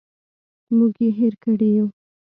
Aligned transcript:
موږ 0.77 0.93
یې 1.03 1.09
هېر 1.19 1.33
کړي 1.43 1.69
یوو. 1.77 1.87